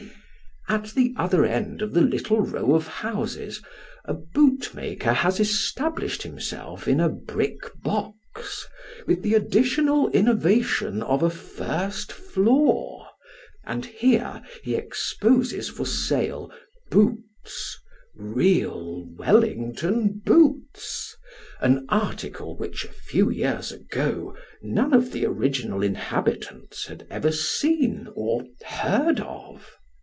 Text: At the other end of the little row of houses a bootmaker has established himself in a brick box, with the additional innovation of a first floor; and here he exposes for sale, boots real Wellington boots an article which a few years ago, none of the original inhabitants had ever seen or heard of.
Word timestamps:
At 0.69 0.91
the 0.95 1.13
other 1.17 1.43
end 1.43 1.81
of 1.81 1.91
the 1.93 1.99
little 1.99 2.39
row 2.39 2.73
of 2.75 2.87
houses 2.87 3.61
a 4.05 4.13
bootmaker 4.13 5.11
has 5.11 5.37
established 5.37 6.21
himself 6.23 6.87
in 6.87 7.01
a 7.01 7.09
brick 7.09 7.59
box, 7.83 8.65
with 9.05 9.21
the 9.21 9.33
additional 9.33 10.07
innovation 10.11 11.03
of 11.03 11.23
a 11.23 11.29
first 11.29 12.13
floor; 12.13 13.05
and 13.65 13.85
here 13.85 14.41
he 14.63 14.75
exposes 14.75 15.67
for 15.67 15.85
sale, 15.85 16.49
boots 16.89 17.77
real 18.15 19.05
Wellington 19.17 20.21
boots 20.23 21.17
an 21.59 21.85
article 21.89 22.55
which 22.55 22.85
a 22.85 22.93
few 22.93 23.29
years 23.29 23.73
ago, 23.73 24.37
none 24.61 24.93
of 24.93 25.11
the 25.11 25.25
original 25.25 25.83
inhabitants 25.83 26.85
had 26.85 27.05
ever 27.09 27.31
seen 27.33 28.07
or 28.15 28.45
heard 28.65 29.19
of. 29.19 29.71